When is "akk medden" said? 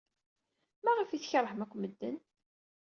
1.63-2.17